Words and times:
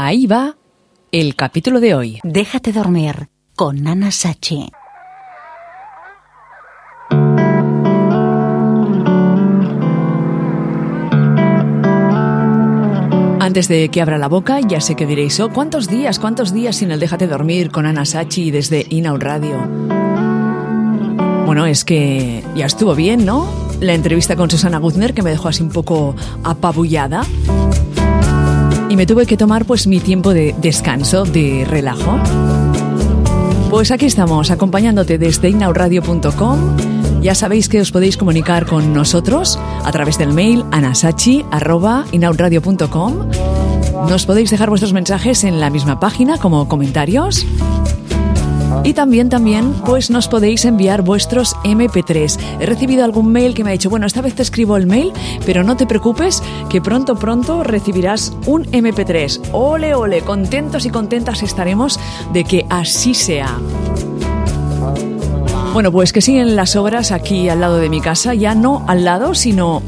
Ahí 0.00 0.28
va 0.28 0.56
el 1.10 1.34
capítulo 1.34 1.80
de 1.80 1.92
hoy. 1.92 2.20
Déjate 2.22 2.70
dormir 2.70 3.30
con 3.56 3.82
Nana 3.82 4.12
Sachi. 4.12 4.70
Antes 13.40 13.66
de 13.66 13.88
que 13.88 14.00
abra 14.00 14.18
la 14.18 14.28
boca, 14.28 14.60
ya 14.60 14.80
sé 14.80 14.94
que 14.94 15.04
diréis, 15.04 15.40
oh, 15.40 15.48
¿cuántos 15.48 15.88
días, 15.88 16.20
cuántos 16.20 16.52
días 16.52 16.76
sin 16.76 16.92
el 16.92 17.00
Déjate 17.00 17.26
dormir 17.26 17.72
con 17.72 17.84
Ana 17.84 18.04
Sachi 18.04 18.52
desde 18.52 18.86
Inaud 18.88 19.20
Radio? 19.20 19.58
Bueno, 21.44 21.66
es 21.66 21.84
que 21.84 22.44
ya 22.54 22.66
estuvo 22.66 22.94
bien, 22.94 23.26
¿no? 23.26 23.50
La 23.80 23.94
entrevista 23.94 24.36
con 24.36 24.48
Susana 24.48 24.78
Guzner 24.78 25.12
que 25.12 25.22
me 25.22 25.30
dejó 25.30 25.48
así 25.48 25.64
un 25.64 25.70
poco 25.70 26.14
apabullada. 26.44 27.24
Me 28.98 29.06
tuve 29.06 29.24
que 29.26 29.36
tomar 29.36 29.64
pues 29.64 29.86
mi 29.86 30.00
tiempo 30.00 30.34
de 30.34 30.56
descanso, 30.60 31.22
de 31.22 31.64
relajo. 31.64 32.18
Pues 33.70 33.92
aquí 33.92 34.06
estamos, 34.06 34.50
acompañándote 34.50 35.18
desde 35.18 35.50
inauradio.com. 35.50 36.76
Ya 37.22 37.36
sabéis 37.36 37.68
que 37.68 37.80
os 37.80 37.92
podéis 37.92 38.16
comunicar 38.16 38.66
con 38.66 38.92
nosotros 38.92 39.56
a 39.84 39.92
través 39.92 40.18
del 40.18 40.32
mail 40.32 40.64
anasachi.inaudradio.com. 40.72 43.28
Nos 44.08 44.26
podéis 44.26 44.50
dejar 44.50 44.68
vuestros 44.68 44.92
mensajes 44.92 45.44
en 45.44 45.60
la 45.60 45.70
misma 45.70 46.00
página 46.00 46.38
como 46.38 46.66
comentarios. 46.66 47.46
Y 48.84 48.94
también, 48.94 49.28
también, 49.28 49.74
pues 49.84 50.10
nos 50.10 50.28
podéis 50.28 50.64
enviar 50.64 51.02
vuestros 51.02 51.56
MP3. 51.64 52.38
He 52.60 52.66
recibido 52.66 53.04
algún 53.04 53.30
mail 53.32 53.54
que 53.54 53.64
me 53.64 53.70
ha 53.70 53.72
dicho, 53.72 53.90
bueno, 53.90 54.06
esta 54.06 54.22
vez 54.22 54.34
te 54.34 54.42
escribo 54.42 54.76
el 54.76 54.86
mail, 54.86 55.12
pero 55.44 55.62
no 55.62 55.76
te 55.76 55.86
preocupes, 55.86 56.42
que 56.70 56.80
pronto, 56.80 57.16
pronto 57.16 57.62
recibirás 57.62 58.32
un 58.46 58.64
MP3. 58.66 59.50
Ole, 59.52 59.94
ole, 59.94 60.22
contentos 60.22 60.86
y 60.86 60.90
contentas 60.90 61.42
estaremos 61.42 62.00
de 62.32 62.44
que 62.44 62.66
así 62.70 63.14
sea. 63.14 63.58
Bueno, 65.72 65.92
pues 65.92 66.12
que 66.12 66.20
siguen 66.20 66.56
las 66.56 66.76
obras 66.76 67.12
aquí 67.12 67.48
al 67.48 67.60
lado 67.60 67.76
de 67.76 67.88
mi 67.88 68.00
casa, 68.00 68.34
ya 68.34 68.54
no 68.54 68.84
al 68.88 69.04
lado, 69.04 69.34
sino 69.34 69.82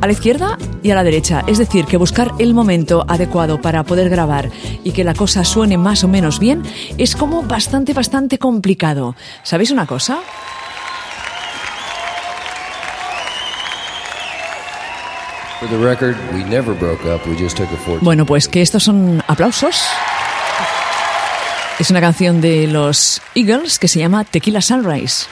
a 0.00 0.06
la 0.06 0.12
izquierda 0.12 0.58
y 0.82 0.90
a 0.90 0.94
la 0.94 1.04
derecha. 1.04 1.44
Es 1.46 1.58
decir, 1.58 1.84
que 1.86 1.96
buscar 1.96 2.32
el 2.38 2.54
momento 2.54 3.04
adecuado 3.08 3.60
para 3.60 3.84
poder 3.84 4.08
grabar 4.08 4.50
y 4.84 4.92
que 4.92 5.04
la 5.04 5.14
cosa 5.14 5.44
suene 5.44 5.78
más 5.78 6.04
o 6.04 6.08
menos 6.08 6.38
bien 6.38 6.62
es 6.98 7.16
como 7.16 7.42
bastante, 7.42 7.92
bastante 7.92 8.38
complicado. 8.38 9.14
¿Sabéis 9.42 9.70
una 9.70 9.86
cosa? 9.86 10.18
Bueno, 18.00 18.24
pues 18.24 18.48
que 18.48 18.62
estos 18.62 18.84
son 18.84 19.22
aplausos. 19.26 19.82
Es 21.80 21.90
una 21.90 22.00
canción 22.00 22.40
de 22.40 22.66
los 22.68 23.20
Eagles 23.34 23.78
que 23.78 23.88
se 23.88 23.98
llama 23.98 24.24
Tequila 24.24 24.60
Sunrise. 24.60 25.26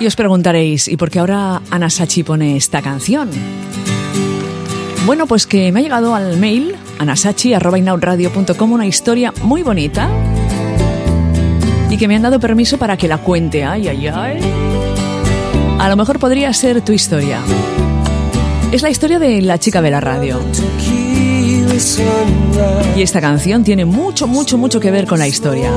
Y 0.00 0.06
os 0.06 0.16
preguntaréis, 0.16 0.88
¿y 0.88 0.96
por 0.96 1.10
qué 1.10 1.20
ahora 1.20 1.62
Ana 1.70 1.88
Sachi 1.88 2.22
pone 2.22 2.56
esta 2.56 2.82
canción? 2.82 3.30
Bueno, 5.06 5.26
pues 5.26 5.46
que 5.46 5.70
me 5.70 5.80
ha 5.80 5.82
llegado 5.82 6.14
al 6.14 6.36
mail 6.38 6.74
anasachi.inaudradio.com 6.98 8.72
una 8.72 8.86
historia 8.86 9.32
muy 9.42 9.62
bonita 9.62 10.08
y 11.90 11.96
que 11.96 12.08
me 12.08 12.16
han 12.16 12.22
dado 12.22 12.40
permiso 12.40 12.78
para 12.78 12.96
que 12.96 13.06
la 13.06 13.18
cuente. 13.18 13.64
Ay, 13.64 13.88
ay, 13.88 14.06
ay. 14.08 14.40
A 15.78 15.88
lo 15.88 15.96
mejor 15.96 16.18
podría 16.18 16.52
ser 16.52 16.80
tu 16.80 16.92
historia. 16.92 17.38
Es 18.72 18.82
la 18.82 18.90
historia 18.90 19.18
de 19.18 19.42
la 19.42 19.58
chica 19.58 19.80
de 19.80 19.90
la 19.90 20.00
radio. 20.00 20.40
Y 22.96 23.02
esta 23.02 23.20
canción 23.20 23.62
tiene 23.62 23.84
mucho, 23.84 24.26
mucho, 24.26 24.58
mucho 24.58 24.80
que 24.80 24.90
ver 24.90 25.06
con 25.06 25.18
la 25.18 25.28
historia. 25.28 25.70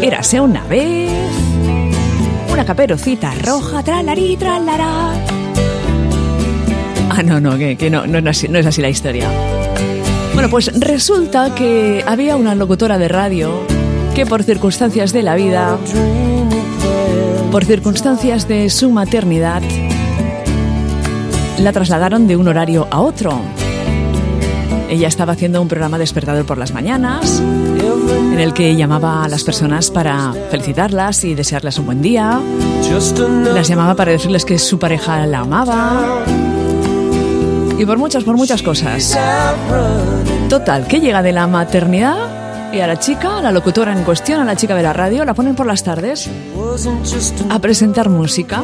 Érase 0.00 0.40
una 0.40 0.64
vez 0.64 1.11
una 2.52 2.64
caperucita 2.66 3.32
roja, 3.42 3.82
tralarí, 3.82 4.36
tralará. 4.36 5.12
Ah, 7.08 7.22
no, 7.22 7.40
no, 7.40 7.56
que, 7.56 7.88
no, 7.90 8.06
no, 8.06 8.30
es 8.30 8.50
no 8.50 8.58
es 8.58 8.66
así 8.66 8.82
la 8.82 8.90
historia. 8.90 9.28
Bueno, 10.34 10.50
pues 10.50 10.70
resulta 10.78 11.54
que 11.54 12.04
había 12.06 12.36
una 12.36 12.54
locutora 12.54 12.98
de 12.98 13.08
radio 13.08 13.66
que 14.14 14.26
por 14.26 14.42
circunstancias 14.42 15.12
de 15.12 15.22
la 15.22 15.34
vida, 15.34 15.78
por 17.50 17.64
circunstancias 17.64 18.46
de 18.48 18.68
su 18.68 18.90
maternidad, 18.90 19.62
la 21.58 21.72
trasladaron 21.72 22.26
de 22.26 22.36
un 22.36 22.48
horario 22.48 22.86
a 22.90 23.00
otro. 23.00 23.40
Ella 24.92 25.08
estaba 25.08 25.32
haciendo 25.32 25.62
un 25.62 25.68
programa 25.68 25.96
despertador 25.96 26.44
por 26.44 26.58
las 26.58 26.74
mañanas, 26.74 27.40
en 27.40 28.38
el 28.38 28.52
que 28.52 28.76
llamaba 28.76 29.24
a 29.24 29.28
las 29.28 29.42
personas 29.42 29.90
para 29.90 30.34
felicitarlas 30.50 31.24
y 31.24 31.34
desearles 31.34 31.78
un 31.78 31.86
buen 31.86 32.02
día. 32.02 32.38
Las 33.54 33.68
llamaba 33.68 33.94
para 33.94 34.12
decirles 34.12 34.44
que 34.44 34.58
su 34.58 34.78
pareja 34.78 35.26
la 35.26 35.38
amaba. 35.38 36.22
Y 37.78 37.86
por 37.86 37.96
muchas, 37.96 38.22
por 38.22 38.36
muchas 38.36 38.62
cosas. 38.62 39.18
Total, 40.50 40.86
que 40.86 41.00
llega 41.00 41.22
de 41.22 41.32
la 41.32 41.46
maternidad 41.46 42.70
y 42.74 42.80
a 42.80 42.86
la 42.86 42.98
chica, 42.98 43.38
a 43.38 43.40
la 43.40 43.50
locutora 43.50 43.94
en 43.94 44.04
cuestión, 44.04 44.40
a 44.40 44.44
la 44.44 44.56
chica 44.56 44.74
de 44.74 44.82
la 44.82 44.92
radio, 44.92 45.24
la 45.24 45.32
ponen 45.32 45.54
por 45.54 45.64
las 45.64 45.82
tardes 45.82 46.28
a 47.48 47.58
presentar 47.60 48.10
música. 48.10 48.62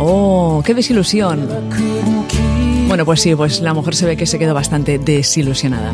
¡Oh, 0.00 0.64
qué 0.66 0.74
desilusión! 0.74 1.48
Bueno, 2.88 3.04
pues 3.04 3.20
sí, 3.20 3.34
pues 3.34 3.60
la 3.60 3.74
mujer 3.74 3.94
se 3.94 4.06
ve 4.06 4.16
que 4.16 4.26
se 4.26 4.38
quedó 4.38 4.54
bastante 4.54 4.98
desilusionada. 4.98 5.92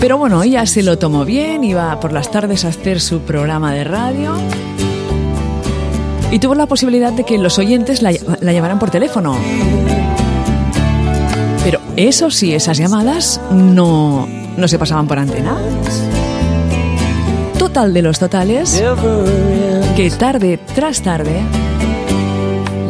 Pero 0.00 0.18
bueno, 0.18 0.42
ella 0.42 0.66
se 0.66 0.82
lo 0.82 0.98
tomó 0.98 1.24
bien, 1.24 1.64
iba 1.64 1.98
por 2.00 2.12
las 2.12 2.30
tardes 2.30 2.64
a 2.64 2.68
hacer 2.68 3.00
su 3.00 3.20
programa 3.20 3.72
de 3.72 3.84
radio 3.84 4.34
y 6.30 6.38
tuvo 6.38 6.54
la 6.54 6.66
posibilidad 6.66 7.12
de 7.12 7.24
que 7.24 7.38
los 7.38 7.58
oyentes 7.58 8.02
la, 8.02 8.10
llamaran 8.12 8.78
por 8.78 8.90
teléfono. 8.90 9.36
Pero 11.62 11.80
eso 11.96 12.30
sí, 12.30 12.54
esas 12.54 12.76
llamadas 12.76 13.40
no, 13.52 14.26
no 14.56 14.68
se 14.68 14.78
pasaban 14.78 15.06
por 15.06 15.18
antena. 15.18 15.56
Total 17.58 17.94
de 17.94 18.02
los 18.02 18.18
totales, 18.18 18.82
que 19.96 20.10
tarde 20.10 20.58
tras 20.74 21.02
tarde 21.02 21.40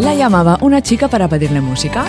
la 0.05 0.15
llamaba 0.15 0.59
una 0.61 0.83
chica 0.83 1.09
para 1.09 1.29
pedirle 1.29 1.63
música. 1.63 2.05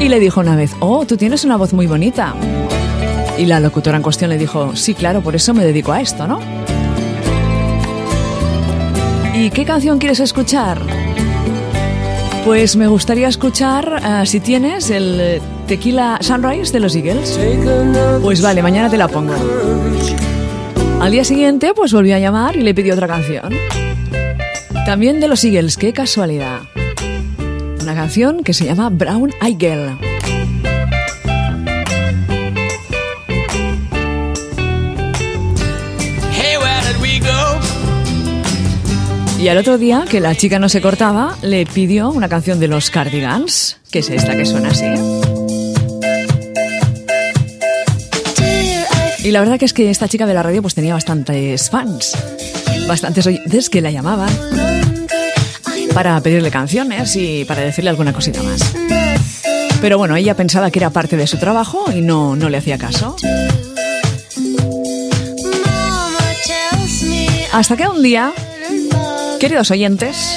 Y 0.00 0.08
le 0.08 0.18
dijo 0.18 0.40
una 0.40 0.56
vez, 0.56 0.72
oh, 0.80 1.06
tú 1.06 1.16
tienes 1.16 1.44
una 1.44 1.56
voz 1.56 1.72
muy 1.72 1.86
bonita. 1.86 2.34
Y 3.38 3.46
la 3.46 3.60
locutora 3.60 3.96
en 3.96 4.02
cuestión 4.02 4.30
le 4.30 4.38
dijo, 4.38 4.74
sí, 4.74 4.94
claro, 4.94 5.20
por 5.20 5.36
eso 5.36 5.54
me 5.54 5.64
dedico 5.64 5.92
a 5.92 6.00
esto, 6.00 6.26
¿no? 6.26 6.40
¿Y 9.34 9.50
qué 9.50 9.64
canción 9.64 9.98
quieres 9.98 10.20
escuchar? 10.20 10.80
Pues 12.44 12.76
me 12.76 12.88
gustaría 12.88 13.28
escuchar, 13.28 14.02
eh, 14.04 14.26
si 14.26 14.40
tienes, 14.40 14.90
el 14.90 15.40
Tequila 15.66 16.18
Sunrise 16.20 16.72
de 16.72 16.80
los 16.80 16.94
Eagles. 16.96 17.38
Pues 18.20 18.42
vale, 18.42 18.62
mañana 18.62 18.90
te 18.90 18.98
la 18.98 19.08
pongo. 19.08 19.34
Al 21.00 21.12
día 21.12 21.24
siguiente, 21.24 21.72
pues 21.74 21.92
volví 21.92 22.12
a 22.12 22.18
llamar 22.18 22.56
y 22.56 22.62
le 22.62 22.74
pidió 22.74 22.94
otra 22.94 23.06
canción. 23.06 23.52
También 24.86 25.20
de 25.20 25.28
los 25.28 25.44
Eagles, 25.44 25.76
qué 25.76 25.92
casualidad 25.92 26.62
una 27.84 27.94
canción 27.94 28.42
que 28.42 28.54
se 28.54 28.64
llama 28.64 28.88
Brown 28.88 29.30
Eye 29.42 29.56
Girl. 29.58 29.98
Y 39.38 39.48
al 39.48 39.58
otro 39.58 39.76
día, 39.76 40.06
que 40.08 40.20
la 40.20 40.34
chica 40.34 40.58
no 40.58 40.70
se 40.70 40.80
cortaba, 40.80 41.36
le 41.42 41.66
pidió 41.66 42.08
una 42.08 42.30
canción 42.30 42.58
de 42.58 42.68
los 42.68 42.88
Cardigans, 42.88 43.76
que 43.90 43.98
es 43.98 44.08
esta 44.08 44.34
que 44.34 44.46
suena 44.46 44.70
así. 44.70 44.86
Y 49.22 49.30
la 49.30 49.40
verdad 49.40 49.58
que 49.58 49.66
es 49.66 49.74
que 49.74 49.90
esta 49.90 50.08
chica 50.08 50.24
de 50.24 50.32
la 50.32 50.42
radio 50.42 50.62
pues 50.62 50.74
tenía 50.74 50.94
bastantes 50.94 51.68
fans, 51.68 52.16
bastantes 52.88 53.26
oyentes 53.26 53.68
que 53.68 53.82
la 53.82 53.90
llamaban 53.90 54.73
para 55.94 56.20
pedirle 56.20 56.50
canciones 56.50 57.14
y 57.14 57.44
para 57.44 57.62
decirle 57.62 57.90
alguna 57.90 58.12
cosita 58.12 58.42
más. 58.42 58.74
Pero 59.80 59.96
bueno, 59.96 60.16
ella 60.16 60.34
pensaba 60.34 60.70
que 60.70 60.80
era 60.80 60.90
parte 60.90 61.16
de 61.16 61.26
su 61.26 61.38
trabajo 61.38 61.84
y 61.94 62.00
no, 62.00 62.34
no 62.34 62.48
le 62.48 62.58
hacía 62.58 62.76
caso. 62.76 63.16
Hasta 67.52 67.76
que 67.76 67.86
un 67.86 68.02
día, 68.02 68.32
queridos 69.38 69.70
oyentes 69.70 70.36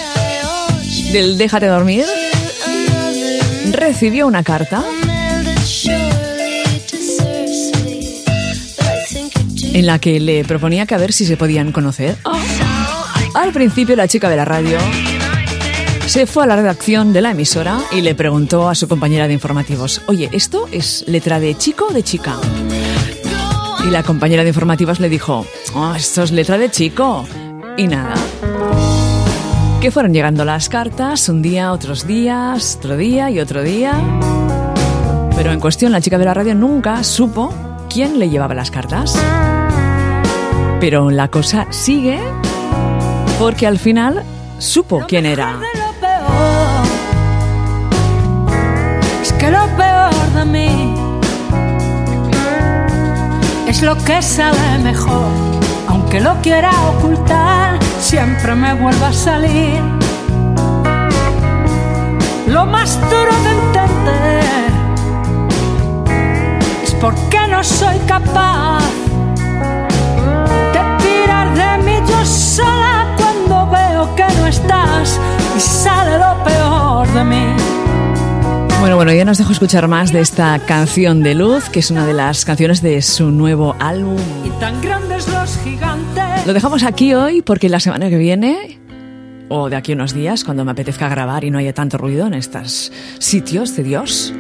del 1.12 1.40
Déjate 1.40 1.66
dormir, 1.66 2.06
recibió 3.72 4.28
una 4.28 4.44
carta 4.44 4.84
en 9.74 9.86
la 9.86 9.98
que 9.98 10.20
le 10.20 10.44
proponía 10.44 10.86
que 10.86 10.94
a 10.94 11.00
ver 11.00 11.14
si 11.14 11.26
se 11.26 11.36
podían 11.36 11.72
conocer. 11.72 12.16
Al 13.34 13.52
principio 13.52 13.96
la 13.96 14.08
chica 14.08 14.30
de 14.30 14.36
la 14.36 14.46
radio 14.46 14.78
se 16.08 16.26
fue 16.26 16.46
a 16.46 16.48
la 16.48 16.56
redacción 16.56 17.12
de 17.12 17.22
la 17.22 17.32
emisora 17.32 17.80
y 17.92 18.02
le 18.02 18.16
preguntó 18.16 18.70
a 18.70 18.76
su 18.76 18.88
compañera 18.88 19.28
de 19.28 19.34
informativos, 19.34 20.02
oye, 20.08 20.30
¿esto 20.32 20.68
es 20.72 21.04
letra 21.06 21.38
de 21.42 21.56
chico 21.56 21.88
o 21.90 21.94
de 21.94 22.02
chica? 22.02 22.38
Y 23.86 23.92
la 23.92 24.04
compañera 24.04 24.44
de 24.44 24.50
informativos 24.50 25.02
le 25.02 25.10
dijo, 25.10 25.46
oh, 25.76 25.94
esto 25.96 26.24
es 26.24 26.32
letra 26.32 26.58
de 26.58 26.72
chico. 26.72 27.26
Y 27.78 27.88
nada. 27.88 28.14
Que 29.82 29.92
fueron 29.92 30.14
llegando 30.14 30.46
las 30.46 30.70
cartas, 30.70 31.28
un 31.28 31.42
día, 31.42 31.74
otros 31.74 32.08
días, 32.08 32.78
otro 32.78 32.96
día 32.96 33.30
y 33.30 33.42
otro 33.42 33.62
día. 33.62 33.94
Pero 35.36 35.52
en 35.52 35.60
cuestión, 35.60 35.92
la 35.92 36.00
chica 36.00 36.18
de 36.18 36.26
la 36.26 36.34
radio 36.34 36.56
nunca 36.56 37.04
supo 37.04 37.54
quién 37.90 38.18
le 38.18 38.30
llevaba 38.30 38.56
las 38.56 38.72
cartas. 38.72 39.20
Pero 40.80 41.12
la 41.12 41.28
cosa 41.28 41.68
sigue 41.70 42.18
porque 43.40 43.68
al 43.68 43.78
final 43.78 44.24
supo 44.58 45.04
quién 45.06 45.26
era. 45.26 45.60
Que 49.40 49.52
lo 49.52 49.68
peor 49.76 50.14
de 50.34 50.46
mí 50.46 50.96
es 53.68 53.82
lo 53.82 53.96
que 53.98 54.22
sale 54.22 54.80
mejor, 54.80 55.32
aunque 55.88 56.20
lo 56.20 56.36
quiera 56.42 56.72
ocultar, 56.90 57.78
siempre 58.00 58.56
me 58.56 58.74
vuelve 58.74 59.06
a 59.06 59.14
salir. 59.14 59.82
Lo 62.48 62.66
más 62.66 63.00
duro 63.10 63.34
de 63.44 63.52
entender 63.52 64.72
es 66.84 66.94
porque 66.96 67.40
no 67.50 67.64
soy 67.64 68.00
capaz 68.08 68.87
Bueno, 78.80 78.96
bueno, 78.96 79.12
ya 79.12 79.26
nos 79.26 79.38
dejo 79.40 79.52
escuchar 79.52 79.88
más 79.88 80.14
de 80.14 80.20
esta 80.20 80.60
canción 80.60 81.24
de 81.24 81.34
Luz, 81.34 81.70
que 81.70 81.80
es 81.80 81.90
una 81.90 82.06
de 82.06 82.14
las 82.14 82.46
canciones 82.46 82.82
de 82.82 83.02
su 83.02 83.32
nuevo 83.32 83.76
álbum. 83.80 84.18
Y 84.46 84.50
tan 84.60 84.80
grandes 84.82 85.28
los 85.28 85.58
gigantes. 85.64 86.46
Lo 86.46 86.54
dejamos 86.54 86.84
aquí 86.84 87.14
hoy 87.14 87.42
porque 87.42 87.70
la 87.70 87.80
semana 87.80 88.10
que 88.10 88.18
viene, 88.18 88.80
o 89.50 89.70
de 89.70 89.76
aquí 89.76 89.94
a 89.94 89.96
unos 89.96 90.14
días, 90.14 90.44
cuando 90.44 90.64
me 90.64 90.72
apetezca 90.72 91.10
grabar 91.10 91.44
y 91.44 91.52
no 91.52 91.58
haya 91.58 91.74
tanto 91.74 91.98
ruido 91.98 92.28
en 92.28 92.36
estos 92.36 92.92
sitios 93.20 93.76
de 93.76 93.84
Dios, 93.84 94.34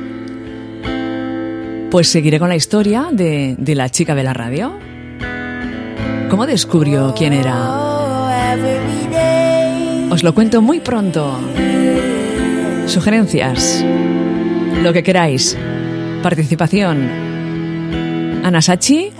pues 1.89 2.07
seguiré 2.07 2.38
con 2.39 2.50
la 2.50 2.56
historia 2.56 3.07
de, 3.12 3.56
de 3.57 3.75
la 3.75 3.89
chica 3.89 4.13
de 4.13 4.24
la 4.24 4.34
radio. 4.34 4.72
¿Cómo 6.30 6.45
descubrió 6.45 7.13
quién 7.18 7.34
era? 7.34 7.88
Os 10.12 10.24
lo 10.24 10.34
cuento 10.34 10.62
muy 10.62 10.80
pronto. 10.80 11.39
Sugerencias, 12.86 13.84
lo 14.83 14.94
que 14.94 15.03
queráis. 15.03 15.57
Participación. 16.24 17.09
Anasachi 18.44 19.12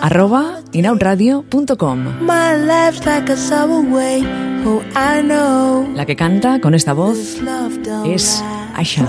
arroba 0.00 0.60
inautradio.com 0.72 1.98
My 2.20 2.56
life's 2.56 3.04
like 3.06 3.30
a 3.30 3.36
subway. 3.36 4.22
Oh, 4.64 4.82
I 4.94 5.22
know. 5.22 5.88
La 5.94 6.06
que 6.06 6.16
canta 6.16 6.60
con 6.60 6.74
esta 6.74 6.92
voz 6.92 7.18
es 7.18 7.42
lie. 7.42 8.74
Aisha. 8.74 9.08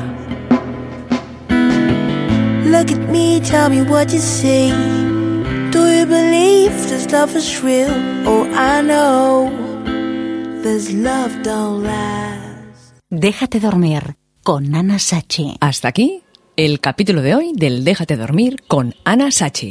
Look 2.65 2.91
at 2.91 3.09
me, 3.09 3.39
tell 3.41 3.69
me 3.69 3.83
what 3.83 4.11
you 4.11 4.19
see. 4.19 4.71
Do 5.71 5.87
you 5.87 6.05
believe 6.05 6.71
this 6.89 7.11
love 7.11 7.35
is 7.35 7.61
real? 7.63 7.91
Oh, 8.25 8.47
I 8.55 8.81
know. 8.81 9.51
This 10.63 10.91
love 10.93 11.31
don't 11.43 11.83
last. 11.83 12.95
Déjate 13.09 13.59
dormir 13.59 14.15
con 14.43 14.75
Ana 14.75 14.99
Sachi. 14.99 15.55
Hasta 15.61 15.87
aquí 15.87 16.21
el 16.57 16.79
capítulo 16.79 17.21
de 17.21 17.33
hoy 17.33 17.53
del 17.55 17.83
Déjate 17.83 18.17
dormir 18.17 18.61
con 18.67 18.93
Ana 19.05 19.31
Sachi. 19.31 19.61